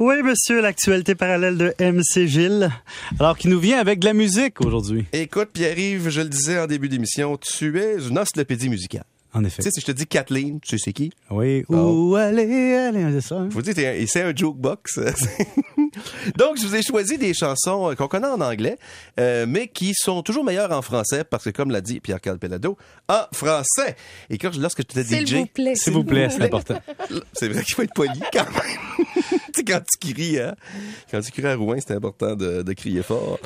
Oui, 0.00 0.22
monsieur, 0.24 0.60
l'actualité 0.60 1.14
parallèle 1.14 1.56
de 1.56 1.72
MC 1.78 2.26
Gilles. 2.26 2.68
Alors, 3.20 3.38
qui 3.38 3.46
nous 3.46 3.60
vient 3.60 3.78
avec 3.78 4.00
de 4.00 4.06
la 4.06 4.12
musique 4.12 4.60
aujourd'hui. 4.60 5.06
Écoute, 5.12 5.50
Pierre-Yves, 5.52 6.08
je 6.08 6.20
le 6.20 6.28
disais 6.28 6.58
en 6.58 6.66
début 6.66 6.88
d'émission, 6.88 7.36
tu 7.36 7.78
es 7.78 8.08
une 8.08 8.18
encyclopédie 8.18 8.68
musicale. 8.68 9.04
En 9.34 9.40
Tu 9.40 9.46
effet. 9.46 9.62
sais, 9.62 9.70
si 9.72 9.80
je 9.80 9.86
te 9.86 9.92
dis 9.92 10.06
Kathleen, 10.06 10.60
tu 10.60 10.78
sais 10.78 10.84
c'est 10.84 10.92
qui? 10.92 11.10
Oui. 11.30 11.64
Oh. 11.68 12.10
Où 12.10 12.16
aller, 12.16 12.74
aller, 12.74 13.04
c'est 13.12 13.20
ça. 13.28 13.36
hein? 13.36 13.48
Faut 13.50 13.62
dire, 13.62 13.74
t'es 13.74 13.86
un- 14.02 14.06
c'est 14.06 14.22
un 14.22 14.34
jukebox. 14.34 15.00
Donc, 16.36 16.56
je 16.60 16.66
vous 16.66 16.74
ai 16.74 16.82
choisi 16.82 17.18
des 17.18 17.34
chansons 17.34 17.90
euh, 17.90 17.94
qu'on 17.94 18.08
connaît 18.08 18.26
en 18.28 18.40
anglais, 18.40 18.78
euh, 19.20 19.46
mais 19.48 19.68
qui 19.68 19.92
sont 19.94 20.22
toujours 20.22 20.44
meilleures 20.44 20.72
en 20.72 20.82
français, 20.82 21.24
parce 21.24 21.44
que, 21.44 21.50
comme 21.50 21.70
l'a 21.70 21.80
dit 21.80 22.00
Pierre 22.00 22.20
Calpelado, 22.20 22.76
en 23.08 23.22
français. 23.32 23.96
Et 24.30 24.38
quand 24.38 24.52
je, 24.52 24.60
lorsque 24.60 24.78
je 24.82 24.86
te 25.00 25.02
S'il 25.04 25.26
DJ, 25.26 25.34
vous 25.34 25.46
plaît. 25.46 25.74
S'il 25.76 25.92
vous 25.92 26.04
plaît, 26.04 26.28
c'est 26.30 26.42
important. 26.42 26.80
c'est 27.32 27.48
vrai 27.48 27.62
qu'il 27.62 27.74
faut 27.74 27.82
être 27.82 27.94
poli 27.94 28.20
quand 28.32 28.44
même. 28.44 29.06
tu 29.28 29.40
sais, 29.54 29.64
quand 29.64 29.80
tu 30.00 30.12
cries, 30.14 30.38
hein? 30.40 30.54
Quand 31.10 31.20
tu 31.20 31.30
cries 31.30 31.46
à 31.46 31.54
Rouen, 31.56 31.76
c'est 31.86 31.94
important 31.94 32.34
de, 32.34 32.62
de 32.62 32.72
crier 32.72 33.02
fort. 33.02 33.38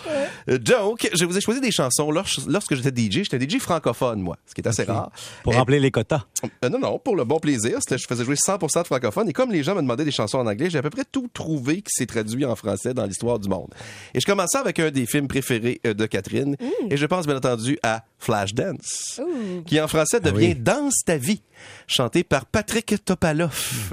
Euh, 0.49 0.59
Donc, 0.59 1.09
je 1.13 1.25
vous 1.25 1.37
ai 1.37 1.41
choisi 1.41 1.61
des 1.61 1.71
chansons 1.73 2.11
lors- 2.11 2.27
lorsque 2.47 2.75
j'étais 2.75 2.91
DJ. 3.03 3.25
J'étais 3.31 3.41
DJ 3.41 3.59
francophone, 3.59 4.21
moi, 4.23 4.39
ce 4.47 4.55
qui 4.55 4.61
est 4.63 4.69
assez 4.69 4.85
rare. 4.85 5.11
Pour 5.43 5.55
Et- 5.55 5.59
les 5.81 5.91
quotas. 5.91 6.25
euh, 6.65 6.69
non, 6.69 6.79
non, 6.79 6.99
pour 6.99 7.17
le 7.17 7.25
bon 7.25 7.39
plaisir. 7.39 7.79
Je 7.91 7.97
faisais 8.09 8.25
jouer 8.25 8.35
100% 8.35 8.83
de 8.83 8.87
francophones. 8.87 9.29
Et 9.29 9.33
comme 9.33 9.51
les 9.53 9.63
gens 9.63 9.75
me 9.75 9.81
demandaient 9.83 10.05
des 10.05 10.11
chansons 10.11 10.39
en 10.39 10.47
anglais, 10.47 10.71
j'ai 10.71 10.79
à 10.79 10.83
peu 10.83 10.91
près 10.91 11.05
tout 11.11 11.29
trouvé 11.33 11.77
qui 11.83 11.91
s'est 11.91 12.07
traduit 12.07 12.45
en 12.45 12.57
français 12.57 12.95
dans 12.95 13.05
l'histoire 13.07 13.39
du 13.39 13.49
monde. 13.49 13.75
Et 14.15 14.21
je 14.21 14.27
commençais 14.27 14.59
avec 14.59 14.79
un 14.79 14.91
des 14.91 15.07
films 15.07 15.29
préférés 15.29 15.81
euh, 15.87 15.95
de 15.95 16.07
Catherine. 16.07 16.57
Et 16.91 16.97
je 16.97 17.07
pense 17.07 17.27
bien 17.27 17.37
entendu 17.37 17.79
à 17.83 18.05
Flashdance, 18.19 19.21
Ouh. 19.21 19.63
qui 19.65 19.81
en 19.81 19.89
français 19.89 20.21
devient 20.21 20.49
oui. 20.49 20.55
Danse 20.55 21.03
ta 21.05 21.17
vie, 21.17 21.43
chanté 21.87 22.25
par 22.25 22.47
Patrick 22.47 22.95
Topaloff. 23.05 23.93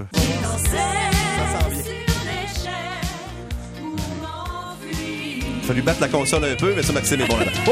Il 5.61 5.67
fallu 5.67 5.81
battre 5.81 6.02
la 6.02 6.08
console 6.09 6.45
un 6.45 6.55
peu, 6.55 6.73
mais 6.75 6.83
ça, 6.83 6.94
Maxime 6.94 7.22
est 7.22 7.27
bon. 7.27 7.38
Oh! 7.67 7.72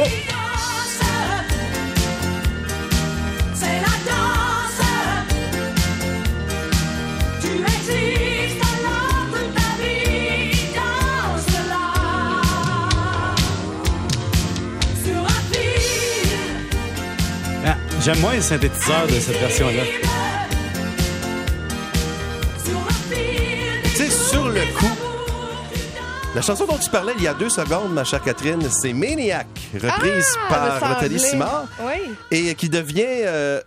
J'aime 18.03 18.19
moins 18.19 18.33
le 18.35 18.41
synthétiseur 18.41 19.07
de 19.07 19.13
cette 19.13 19.37
version-là. 19.39 19.83
Tu 23.83 23.89
sais, 23.95 24.09
sur 24.09 24.49
le 24.49 24.61
coup, 24.77 24.91
La 26.35 26.41
chanson 26.41 26.65
dont 26.65 26.77
tu 26.77 26.89
parlais 26.89 27.13
il 27.17 27.23
y 27.23 27.27
a 27.27 27.33
deux 27.35 27.49
secondes, 27.49 27.93
ma 27.93 28.03
chère 28.03 28.21
Catherine, 28.23 28.67
c'est 28.71 28.91
Maniac, 28.91 29.47
reprise 29.75 30.35
Ah, 30.49 30.77
par. 30.79 30.89
Nathalie 30.89 31.19
Simard, 31.19 31.65
Oui. 31.81 32.11
et 32.31 32.55
qui 32.55 32.69
devient, 32.69 33.05
euh, 33.07 33.61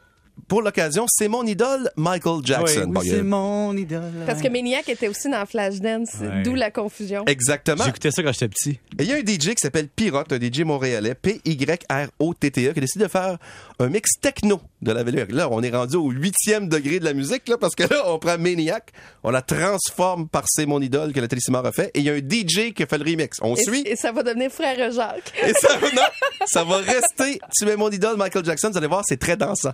pour 0.49 0.63
l'occasion, 0.63 1.07
c'est 1.09 1.29
mon 1.29 1.45
idole, 1.45 1.91
Michael 1.97 2.41
Jackson. 2.45 2.85
Oui, 2.89 2.99
oui, 3.03 3.09
c'est 3.11 3.23
mon 3.23 3.77
idole. 3.77 4.13
Parce 4.27 4.41
que 4.43 4.49
Maniac 4.49 4.89
était 4.89 5.09
aussi 5.09 5.29
dans 5.31 5.45
Flashdance, 5.47 6.11
Ouais. 6.21 6.43
d'où 6.45 6.55
la 6.55 6.71
confusion. 6.71 7.25
Exactement. 7.27 7.85
J'écoutais 7.85 8.11
ça 8.11 8.23
quand 8.23 8.33
j'étais 8.33 8.49
petit. 8.49 8.79
Et 8.99 9.03
il 9.03 9.07
y 9.07 9.13
a 9.13 9.17
un 9.17 9.21
DJ 9.21 9.55
qui 9.55 9.61
s'appelle 9.63 9.89
Pirotte, 9.89 10.33
un 10.33 10.39
DJ 10.39 10.61
montréalais, 10.61 11.15
P-Y-R-O-T-T-E, 11.15 12.73
qui 12.73 12.79
a 12.79 12.81
décidé 12.81 13.05
de 13.07 13.11
faire 13.11 13.39
un 13.79 13.89
mix 13.89 14.11
techno 14.21 14.61
de 14.83 14.93
la 14.93 15.03
ville. 15.03 15.27
Là, 15.31 15.49
on 15.51 15.63
est 15.63 15.71
rendu 15.71 15.97
au 15.97 16.11
huitième 16.11 16.69
degré 16.69 17.01
de 17.01 17.05
la 17.05 17.13
musique, 17.15 17.49
là, 17.49 17.57
parce 17.59 17.75
que 17.75 17.83
là, 17.83 18.03
on 18.07 18.19
prend 18.19 18.39
Maniac, 18.39 18.93
on 19.25 19.31
la 19.31 19.43
transforme 19.43 20.29
par 20.29 20.45
C'est 20.47 20.67
mon 20.67 20.81
idole 20.81 21.13
que 21.13 21.21
Nathalie 21.21 21.41
Simard 21.43 21.67
a 21.67 21.73
fait, 21.73 21.91
et 21.95 21.99
il 22.01 22.05
y 22.05 22.11
a 22.11 22.13
un 22.15 22.19
DJ 22.19 22.73
qui 22.73 22.83
a 22.83 22.87
fait 22.87 22.99
le 22.99 23.05
remix. 23.11 23.39
On 23.43 23.55
Et, 23.57 23.63
suit. 23.63 23.83
et 23.87 23.97
ça 23.97 24.13
va 24.13 24.23
devenir 24.23 24.51
Frère 24.51 24.91
Jacques. 24.93 25.33
Et 25.47 25.53
ça, 25.55 25.69
non, 25.95 26.03
ça 26.47 26.63
va 26.65 26.77
rester. 26.79 27.41
Tu 27.59 27.69
es 27.69 27.77
mon 27.77 27.91
idole, 27.91 28.17
Michael 28.17 28.45
Jackson. 28.45 28.71
Vous 28.71 28.79
allez 28.79 28.87
voir, 28.87 29.03
c'est 29.07 29.19
très 29.19 29.37
dansant. 29.37 29.73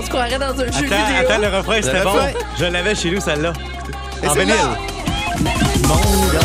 On 0.00 0.02
se 0.02 0.08
croirait 0.08 0.38
dans 0.38 0.46
un 0.46 0.54
jeu 0.56 0.62
Attends, 0.62 0.80
vidéo. 0.80 1.28
attends, 1.28 1.38
le 1.42 1.56
refrain, 1.58 1.82
c'était 1.82 2.00
bon. 2.02 2.12
refrain. 2.12 2.30
Je 2.58 2.64
l'avais 2.64 2.94
chez 2.94 3.10
nous, 3.10 3.20
celle-là. 3.20 3.52
Et 4.22 4.28
En 4.28 4.32
c'est 4.32 4.40
vinyle. 4.40 4.54
Mon 5.86 5.96
idole. 5.98 6.40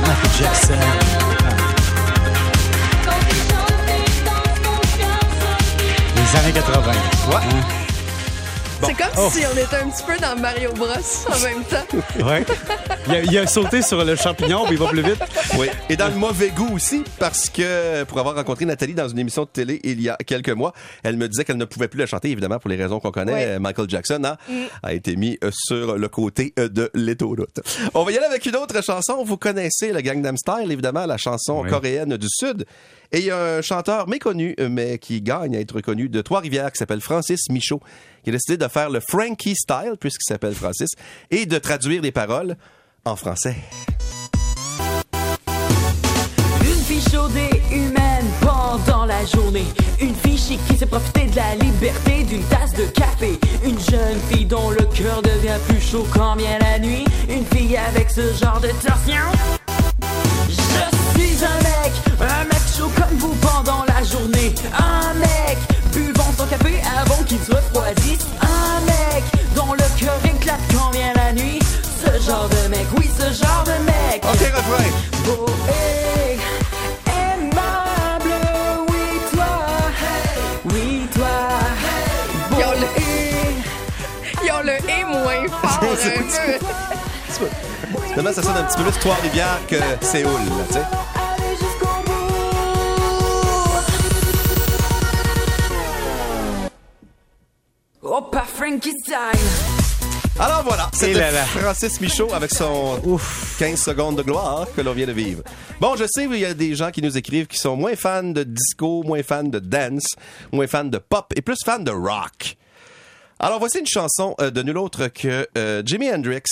Michael 0.00 0.30
Jackson. 0.36 0.74
Les 6.16 6.38
années 6.40 6.52
80. 6.52 6.92
Ouais. 7.30 7.83
C'est 8.86 8.94
comme 8.94 9.06
Oh. 9.16 9.28
si 9.32 9.40
on 9.46 9.56
était 9.56 9.76
un 9.76 9.88
petit 9.90 10.02
peu 10.02 10.16
dans 10.20 10.36
Mario 10.40 10.72
Bros 10.72 10.86
en 10.86 11.38
même 11.40 11.62
temps. 11.64 11.98
Ouais. 12.24 12.44
Il 13.06 13.14
a, 13.14 13.20
il 13.22 13.38
a 13.38 13.46
sauté 13.46 13.82
sur 13.82 14.02
le 14.04 14.16
champignon, 14.16 14.64
puis 14.64 14.74
il 14.74 14.78
va 14.78 14.86
plus 14.88 15.02
vite. 15.02 15.18
Oui. 15.58 15.66
Et 15.88 15.96
dans 15.96 16.08
le 16.08 16.14
mauvais 16.14 16.50
goût 16.50 16.74
aussi, 16.74 17.02
parce 17.18 17.48
que 17.50 18.04
pour 18.04 18.18
avoir 18.18 18.34
rencontré 18.34 18.64
Nathalie 18.64 18.94
dans 18.94 19.08
une 19.08 19.18
émission 19.18 19.42
de 19.42 19.48
télé 19.48 19.80
il 19.84 20.00
y 20.00 20.08
a 20.08 20.16
quelques 20.16 20.50
mois, 20.50 20.72
elle 21.02 21.16
me 21.16 21.28
disait 21.28 21.44
qu'elle 21.44 21.56
ne 21.58 21.64
pouvait 21.64 21.88
plus 21.88 21.98
la 22.00 22.06
chanter, 22.06 22.30
évidemment, 22.30 22.58
pour 22.58 22.70
les 22.70 22.76
raisons 22.76 23.00
qu'on 23.00 23.10
connaît. 23.10 23.32
Ouais. 23.32 23.58
Michael 23.58 23.88
Jackson 23.90 24.22
hein, 24.24 24.36
a 24.82 24.92
été 24.94 25.16
mis 25.16 25.38
euh, 25.44 25.50
sur 25.52 25.96
le 25.98 26.08
côté 26.08 26.52
euh, 26.58 26.68
de 26.68 26.90
l'autoroute. 26.94 27.60
On 27.94 28.04
va 28.04 28.12
y 28.12 28.16
aller 28.16 28.26
avec 28.26 28.44
une 28.46 28.56
autre 28.56 28.82
chanson. 28.82 29.22
Vous 29.24 29.36
connaissez 29.36 29.92
le 29.92 30.00
Gangnam 30.00 30.36
Style, 30.36 30.70
évidemment, 30.70 31.06
la 31.06 31.16
chanson 31.18 31.62
Oui. 31.62 31.70
coréenne 31.70 32.16
du 32.16 32.26
Sud. 32.28 32.64
Et 33.14 33.18
il 33.18 33.26
y 33.26 33.30
a 33.30 33.38
un 33.38 33.62
chanteur 33.62 34.08
méconnu, 34.08 34.56
euh, 34.58 34.68
mais 34.68 34.98
qui 34.98 35.22
gagne 35.22 35.54
à 35.54 35.60
être 35.60 35.80
connu, 35.80 36.08
de 36.08 36.20
Trois-Rivières, 36.20 36.72
qui 36.72 36.78
s'appelle 36.78 37.00
Francis 37.00 37.48
Michaud, 37.48 37.80
qui 38.24 38.30
a 38.30 38.32
décidé 38.32 38.56
de 38.56 38.66
faire 38.66 38.90
le 38.90 38.98
Frankie 38.98 39.54
Style, 39.54 39.92
puisqu'il 40.00 40.24
s'appelle 40.24 40.52
Francis, 40.52 40.90
et 41.30 41.46
de 41.46 41.56
traduire 41.58 42.02
les 42.02 42.10
paroles 42.10 42.56
en 43.04 43.14
français. 43.14 43.54
Une 46.60 46.82
fille 46.88 47.08
chaude 47.08 47.30
et 47.36 47.72
humaine 47.72 48.26
pendant 48.40 49.04
la 49.04 49.24
journée. 49.26 49.66
Une 50.00 50.16
fille 50.16 50.36
chic 50.36 50.58
qui 50.66 50.76
sait 50.76 50.86
profiter 50.86 51.26
de 51.26 51.36
la 51.36 51.54
liberté 51.54 52.24
d'une 52.24 52.42
tasse 52.46 52.72
de 52.72 52.86
café. 52.86 53.38
Une 53.64 53.78
jeune 53.78 54.18
fille 54.28 54.46
dont 54.46 54.70
le 54.70 54.86
cœur 54.86 55.22
devient 55.22 55.60
plus 55.68 55.80
chaud 55.80 56.04
quand 56.12 56.34
vient 56.34 56.58
la 56.58 56.80
nuit. 56.80 57.04
Une 57.30 57.46
fille 57.46 57.76
avec 57.76 58.10
ce 58.10 58.32
genre 58.32 58.60
de 58.60 58.70
torsion. 58.84 59.22
Je 60.48 61.20
suis 61.20 61.44
un 61.44 61.58
mec, 61.62 61.92
un 62.20 62.44
mec 62.46 62.53
chaud 62.84 62.90
comme 62.96 63.16
vous 63.18 63.34
pendant 63.36 63.84
la 63.86 64.02
journée. 64.04 64.54
Un 64.76 65.14
mec 65.14 65.58
buvant 65.92 66.32
son 66.36 66.46
café 66.46 66.80
avant 67.00 67.22
qu'il 67.24 67.38
se 67.40 67.52
refroidisse. 67.52 68.26
Un 68.42 68.80
mec 68.86 69.24
dont 69.54 69.72
le 69.72 69.98
cœur 69.98 70.18
éclate 70.24 70.60
quand 70.72 70.90
vient 70.90 71.12
la 71.14 71.32
nuit. 71.32 71.58
Ce 72.04 72.20
genre 72.26 72.48
de 72.48 72.68
mec, 72.68 72.86
oui, 72.98 73.08
ce 73.18 73.24
genre 73.44 73.64
de 73.64 73.72
mec. 73.84 74.22
OK, 74.24 74.40
refrain. 74.54 74.84
Beau 75.24 75.46
et 75.68 76.38
aimable, 77.10 78.34
oui 78.88 79.20
toi, 79.32 79.46
oui 80.66 81.06
toi. 81.14 81.36
Beau 82.50 82.56
ont 82.56 82.80
le- 82.80 83.00
et 83.00 84.44
Ils 84.44 84.52
ont 84.52 84.62
le 84.62 84.72
et 84.72 85.04
moins 85.04 85.48
fort. 85.60 85.80
Finalement, 88.08 88.32
ça 88.32 88.42
sonne 88.42 88.56
un 88.56 88.64
petit 88.64 88.76
peu 88.76 88.84
plus 88.90 89.00
Trois-Rivières 89.00 89.58
que 89.68 89.76
Séoul, 90.04 90.30
là, 90.32 90.64
tu 90.68 90.74
sais. 90.74 90.80
Frankie 98.64 98.92
Style. 99.02 100.40
Alors 100.40 100.62
voilà, 100.64 100.88
c'était. 100.94 101.20
Francis 101.22 102.00
Michaud 102.00 102.32
avec 102.32 102.50
son 102.50 102.98
15 103.58 103.78
secondes 103.78 104.16
de 104.16 104.22
gloire 104.22 104.66
que 104.74 104.80
l'on 104.80 104.94
vient 104.94 105.06
de 105.06 105.12
vivre. 105.12 105.42
Bon, 105.82 105.96
je 105.96 106.04
sais, 106.08 106.24
il 106.24 106.38
y 106.38 106.46
a 106.46 106.54
des 106.54 106.74
gens 106.74 106.90
qui 106.90 107.02
nous 107.02 107.18
écrivent 107.18 107.46
qui 107.46 107.58
sont 107.58 107.76
moins 107.76 107.94
fans 107.94 108.22
de 108.22 108.42
disco, 108.42 109.02
moins 109.02 109.22
fans 109.22 109.44
de 109.44 109.58
dance, 109.58 110.06
moins 110.50 110.66
fans 110.66 110.84
de 110.84 110.96
pop 110.96 111.30
et 111.36 111.42
plus 111.42 111.58
fans 111.62 111.78
de 111.78 111.90
rock. 111.90 112.56
Alors 113.38 113.58
voici 113.58 113.80
une 113.80 113.86
chanson 113.86 114.34
euh, 114.40 114.50
de 114.50 114.62
nul 114.62 114.78
autre 114.78 115.08
que 115.08 115.46
euh, 115.58 115.82
Jimi 115.84 116.10
Hendrix, 116.10 116.44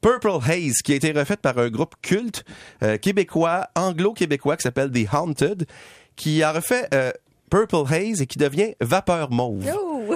Purple 0.00 0.38
Haze, 0.42 0.78
qui 0.82 0.94
a 0.94 0.96
été 0.96 1.12
refaite 1.12 1.40
par 1.40 1.58
un 1.58 1.68
groupe 1.68 1.94
culte 2.00 2.42
euh, 2.82 2.96
québécois, 2.96 3.66
anglo-québécois 3.74 4.56
qui 4.56 4.62
s'appelle 4.62 4.90
The 4.90 5.06
Haunted, 5.12 5.66
qui 6.16 6.42
a 6.42 6.52
refait 6.52 6.88
euh, 6.94 7.12
Purple 7.50 7.84
Haze 7.92 8.22
et 8.22 8.26
qui 8.26 8.38
devient 8.38 8.72
Vapeur 8.80 9.30
Mauve. 9.30 9.70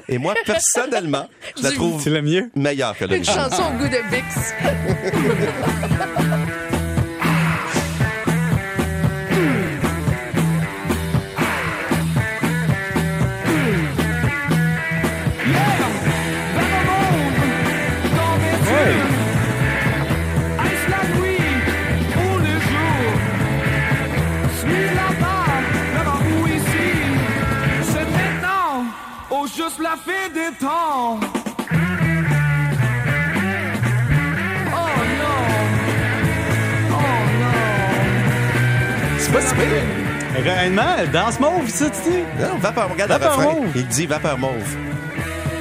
Et 0.09 0.19
moi, 0.19 0.35
personnellement, 0.45 1.29
je 1.57 1.63
la 1.63 1.73
trouve 1.73 2.09
le 2.09 2.23
mieux. 2.23 2.51
meilleure 2.55 2.97
que 2.97 3.05
Une 3.05 3.11
l'original. 3.11 3.51
chanson 3.51 3.63
au 3.63 3.79
goût 3.79 3.89
de 3.89 3.99
Bix. 4.11 4.25
juste 29.65 29.81
la 29.81 29.97
fée 29.97 30.29
des 30.33 30.55
temps. 30.59 31.19
Oh 34.73 34.79
oh 36.91 36.97
c'est 39.19 39.33
pas 39.33 39.41
si 39.41 39.55
pire. 39.55 39.65
Réellement, 40.43 40.83
danse 41.13 41.41
mauve, 41.41 41.69
ça, 41.69 41.87
tu 41.87 42.11
dis? 42.11 42.19
Non, 42.41 42.59
vapeur, 42.59 42.91
regarde 42.91 43.11
vapeur. 43.11 43.41
Mauve. 43.41 43.67
Il 43.75 43.87
dit 43.87 44.07
vapeur 44.07 44.37
mauve. 44.37 44.53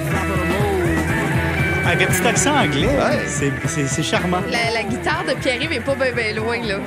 Vapeur 0.05 0.45
mauve. 0.47 1.85
Avec 1.85 2.09
un 2.09 2.11
petit 2.11 2.27
accent 2.27 2.55
anglais, 2.55 2.89
c'est 3.27 4.03
charmant. 4.03 4.41
La, 4.49 4.83
guitare 4.83 5.23
de 5.27 5.33
Pierre-Yves 5.35 5.69
n'est 5.69 5.79
pas 5.79 5.95
bien 5.95 6.33
loin, 6.35 6.61
là. 6.61 6.79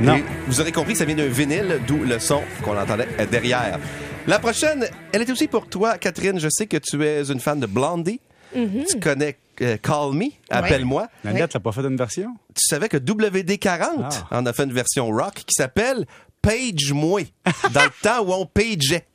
Non. 0.00 0.20
Vous 0.46 0.60
aurez 0.60 0.72
compris 0.72 0.94
ça 0.94 1.04
vient 1.04 1.16
d'un 1.16 1.26
vinyle, 1.26 1.80
d'où 1.86 2.04
le 2.04 2.18
son 2.18 2.42
qu'on 2.62 2.76
entendait 2.78 3.08
derrière. 3.30 3.78
La 4.28 4.38
prochaine, 4.38 4.86
elle 5.12 5.22
est 5.22 5.30
aussi 5.30 5.48
pour 5.48 5.68
toi, 5.68 5.96
Catherine. 5.98 6.38
Je 6.38 6.48
sais 6.50 6.66
que 6.66 6.76
tu 6.76 7.02
es 7.04 7.22
une 7.30 7.40
fan 7.40 7.58
de 7.58 7.66
Blondie. 7.66 8.20
Tu 8.52 9.00
connais 9.00 9.36
euh, 9.62 9.76
Call 9.78 10.12
Me, 10.12 10.26
Appelle-moi. 10.50 11.08
Nanette, 11.24 11.50
t'as 11.52 11.58
pas 11.60 11.72
fait 11.72 11.80
une 11.80 11.96
version? 11.96 12.36
Tu 12.54 12.62
savais 12.68 12.88
que 12.88 12.96
WD-40 12.98 14.26
Ah. 14.30 14.38
en 14.38 14.46
a 14.46 14.52
fait 14.52 14.64
une 14.64 14.72
version 14.72 15.06
rock 15.08 15.34
qui 15.34 15.54
s'appelle 15.54 16.06
Page 16.42 16.92
Moi, 16.92 17.22
dans 17.72 17.84
le 17.84 17.90
temps 18.02 18.22
où 18.22 18.32
on 18.32 18.46
pageait. 18.46 19.06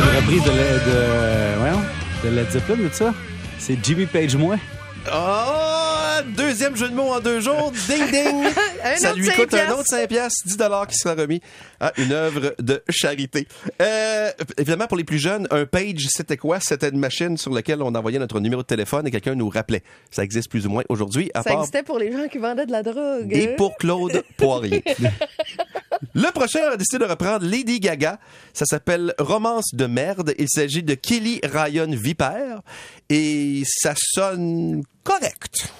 Qu'il 0.00 0.08
y 0.08 0.08
a 0.08 0.12
une 0.12 0.24
reprise 0.24 0.42
de, 0.44 0.50
Led- 0.50 0.84
de, 0.86 1.58
voyons, 1.58 1.82
de 2.24 2.28
Led 2.30 2.50
Zeppelin, 2.50 2.76
de 2.88 2.92
ça? 2.92 3.14
C'est 3.58 3.76
Jimmy 3.84 4.06
Page 4.06 4.36
moi. 4.36 4.56
Oh! 5.12 6.22
Deuxième 6.36 6.76
jeu 6.76 6.88
de 6.90 6.94
mots 6.94 7.10
en 7.14 7.20
deux 7.20 7.40
jours. 7.40 7.72
Ding, 7.88 8.10
ding! 8.10 8.44
Ça 8.96 9.14
lui 9.14 9.24
5 9.26 9.36
coûte 9.36 9.54
un 9.54 9.70
autre 9.72 9.86
5 9.86 10.06
piastres, 10.08 10.42
10 10.46 10.56
dollars 10.58 10.86
qui 10.86 10.94
sera 10.96 11.14
remis 11.14 11.40
à 11.80 11.92
une 11.96 12.12
œuvre 12.12 12.54
de 12.58 12.82
charité. 12.90 13.48
Euh, 13.80 14.30
évidemment, 14.58 14.86
pour 14.86 14.98
les 14.98 15.04
plus 15.04 15.18
jeunes, 15.18 15.48
un 15.50 15.64
page, 15.64 16.06
c'était 16.10 16.36
quoi? 16.36 16.60
C'était 16.60 16.90
une 16.90 16.98
machine 16.98 17.38
sur 17.38 17.52
laquelle 17.54 17.80
on 17.80 17.94
envoyait 17.94 18.18
notre 18.18 18.38
numéro 18.40 18.60
de 18.60 18.66
téléphone 18.66 19.06
et 19.06 19.10
quelqu'un 19.10 19.34
nous 19.34 19.48
rappelait. 19.48 19.82
Ça 20.10 20.22
existe 20.22 20.50
plus 20.50 20.66
ou 20.66 20.70
moins 20.70 20.82
aujourd'hui, 20.90 21.30
à 21.32 21.42
Ça 21.42 21.50
part 21.50 21.60
existait 21.60 21.82
pour 21.82 21.98
les 21.98 22.12
gens 22.12 22.28
qui 22.30 22.36
vendaient 22.38 22.66
de 22.66 22.72
la 22.72 22.82
drogue. 22.82 23.28
et 23.30 23.48
hein? 23.48 23.54
pour 23.56 23.76
Claude 23.78 24.22
Poirier. 24.36 24.84
Le 26.14 26.30
prochain 26.32 26.70
a 26.72 26.76
décidé 26.76 27.04
de 27.04 27.10
reprendre 27.10 27.46
Lady 27.46 27.80
Gaga. 27.80 28.18
Ça 28.52 28.64
s'appelle 28.64 29.14
Romance 29.18 29.74
de 29.74 29.86
merde. 29.86 30.34
Il 30.38 30.48
s'agit 30.48 30.82
de 30.82 30.94
Kelly 30.94 31.40
Ryan 31.44 31.90
Viper 31.90 32.56
et 33.08 33.62
ça 33.66 33.94
sonne 33.96 34.82
correct. 35.04 35.72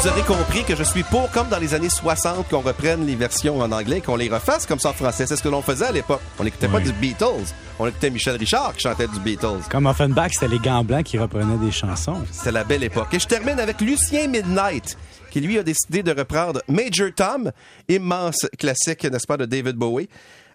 Vous 0.00 0.06
aurez 0.06 0.22
compris 0.22 0.62
que 0.62 0.76
je 0.76 0.84
suis 0.84 1.02
pour, 1.02 1.28
comme 1.32 1.48
dans 1.48 1.58
les 1.58 1.74
années 1.74 1.88
60, 1.88 2.48
qu'on 2.48 2.60
reprenne 2.60 3.04
les 3.04 3.16
versions 3.16 3.58
en 3.58 3.72
anglais, 3.72 4.00
qu'on 4.00 4.14
les 4.14 4.28
refasse 4.28 4.64
comme 4.64 4.78
ça 4.78 4.90
en 4.90 4.92
français. 4.92 5.26
C'est 5.26 5.34
ce 5.34 5.42
que 5.42 5.48
l'on 5.48 5.60
faisait 5.60 5.86
à 5.86 5.92
l'époque. 5.92 6.20
On 6.38 6.44
n'écoutait 6.44 6.68
pas 6.68 6.78
du 6.78 6.92
Beatles. 6.92 7.52
On 7.80 7.86
écoutait 7.86 8.10
Michel 8.10 8.36
Richard 8.36 8.74
qui 8.74 8.82
chantait 8.82 9.08
du 9.08 9.18
Beatles. 9.18 9.62
Comme 9.68 9.86
Offenbach, 9.86 10.30
c'était 10.34 10.46
les 10.46 10.60
gants 10.60 10.84
blancs 10.84 11.02
qui 11.02 11.18
reprenaient 11.18 11.56
des 11.56 11.72
chansons. 11.72 12.24
C'était 12.30 12.52
la 12.52 12.62
belle 12.62 12.84
époque. 12.84 13.12
Et 13.12 13.18
je 13.18 13.26
termine 13.26 13.58
avec 13.58 13.80
Lucien 13.80 14.28
Midnight, 14.28 14.96
qui 15.32 15.40
lui 15.40 15.58
a 15.58 15.64
décidé 15.64 16.04
de 16.04 16.12
reprendre 16.12 16.62
Major 16.68 17.08
Tom, 17.16 17.50
immense 17.88 18.46
classique, 18.56 19.02
n'est-ce 19.04 19.26
pas, 19.26 19.36
de 19.36 19.46
David 19.46 19.74
Bowie, 19.74 20.08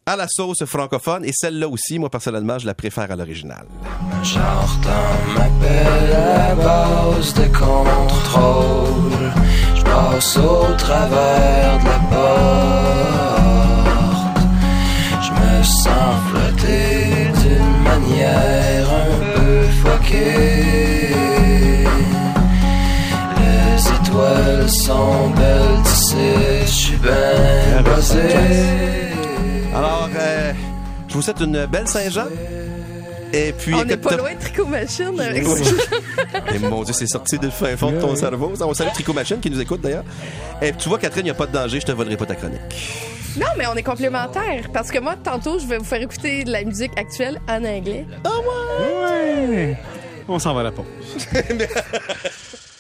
à 0.06 0.16
la 0.16 0.28
sauce 0.28 0.66
francophone. 0.66 1.26
Et 1.26 1.32
celle-là 1.34 1.68
aussi, 1.68 2.00
moi, 2.00 2.10
personnellement, 2.10 2.60
je 2.60 2.66
la 2.66 2.74
préfère 2.74 3.12
à 3.12 3.16
l'original. 3.16 3.66
J'entends 4.24 4.90
à 6.14 6.56
base 6.56 7.34
de 7.34 7.46
contrôle. 7.58 9.32
Je 9.76 9.84
passe 9.84 10.38
au 10.38 10.74
travers 10.78 11.80
de 11.80 11.86
la 11.86 12.00
porte. 12.12 12.34
Je 15.22 15.32
me 15.32 15.64
sens 15.64 16.16
flotter 16.30 17.32
d'une 17.42 17.84
manière 17.84 18.83
je 31.14 31.18
vous 31.18 31.22
souhaite 31.22 31.42
une 31.42 31.68
belle 31.68 31.88
Saint-Jean. 31.88 32.26
Et 33.32 33.52
puis, 33.54 33.74
On 33.76 33.86
n'est 33.86 33.98
pas 33.98 34.16
loin 34.18 34.34
de 34.34 34.40
Tricot 34.40 34.66
Machine 34.66 35.20
avec 35.20 35.48
Oui. 35.48 35.64
ça. 35.64 36.56
Et 36.56 36.60
mon 36.60 36.82
Dieu, 36.84 36.94
c'est 36.94 37.06
sorti 37.08 37.38
du 37.38 37.50
fin 37.52 37.78
fond 37.78 37.92
de 37.92 38.00
ton 38.02 38.16
cerveau. 38.16 38.52
Ça, 38.56 38.66
on 38.68 38.74
salue 38.74 38.90
Tricot 38.94 39.14
Machine 39.14 39.40
qui 39.40 39.50
nous 39.52 39.60
écoute 39.62 39.82
d'ailleurs. 39.82 40.04
Et 40.62 40.72
tu 40.72 40.90
vois, 40.90 40.98
Catherine, 41.00 41.22
il 41.26 41.30
n'y 41.30 41.32
a 41.32 41.36
pas 41.36 41.46
de 41.48 41.52
danger, 41.52 41.80
je 41.80 41.86
te 41.86 41.92
volerai 41.92 42.18
pas 42.18 42.26
ta 42.26 42.36
chronique. 42.36 42.60
Non, 43.38 43.46
mais 43.58 43.66
on 43.68 43.74
est 43.76 43.84
complémentaires. 43.84 44.70
Parce 44.74 44.90
que 44.92 45.00
moi, 45.00 45.16
tantôt, 45.24 45.58
je 45.60 45.66
vais 45.68 45.78
vous 45.78 45.84
faire 45.84 46.02
écouter 46.02 46.44
de 46.44 46.52
la 46.52 46.64
musique 46.64 46.92
actuelle 46.98 47.40
en 47.48 47.64
anglais. 47.64 48.06
Ouais. 48.26 49.78
On 50.28 50.38
s'en 50.40 50.54
va 50.54 50.62
à 50.62 50.64
la 50.66 50.72
pause. 50.72 50.86